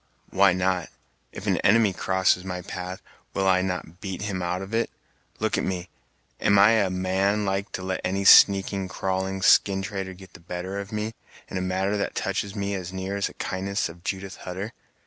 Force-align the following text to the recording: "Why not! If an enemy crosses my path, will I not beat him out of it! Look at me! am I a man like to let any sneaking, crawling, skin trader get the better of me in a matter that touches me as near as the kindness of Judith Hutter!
"Why 0.31 0.51
not! 0.53 0.89
If 1.31 1.45
an 1.45 1.57
enemy 1.59 1.93
crosses 1.93 2.43
my 2.43 2.63
path, 2.63 3.03
will 3.35 3.47
I 3.47 3.61
not 3.61 4.01
beat 4.01 4.23
him 4.23 4.41
out 4.41 4.63
of 4.63 4.73
it! 4.73 4.89
Look 5.37 5.59
at 5.59 5.63
me! 5.63 5.89
am 6.39 6.57
I 6.57 6.71
a 6.71 6.89
man 6.89 7.45
like 7.45 7.71
to 7.73 7.83
let 7.83 8.01
any 8.03 8.25
sneaking, 8.25 8.87
crawling, 8.87 9.43
skin 9.43 9.83
trader 9.83 10.15
get 10.15 10.33
the 10.33 10.39
better 10.39 10.79
of 10.79 10.91
me 10.91 11.13
in 11.49 11.57
a 11.57 11.61
matter 11.61 11.97
that 11.97 12.15
touches 12.15 12.55
me 12.55 12.73
as 12.73 12.91
near 12.91 13.15
as 13.15 13.27
the 13.27 13.35
kindness 13.35 13.89
of 13.89 14.03
Judith 14.03 14.37
Hutter! 14.37 14.73